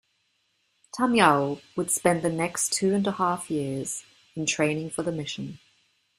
Tamyao 0.97 1.61
would 1.75 1.91
spend 1.91 2.23
the 2.23 2.29
next 2.31 2.73
two 2.73 2.95
and 2.95 3.05
half 3.05 3.51
years 3.51 4.03
in 4.35 4.47
training 4.47 4.89
for 4.89 5.03
the 5.03 5.11
mission. 5.11 5.59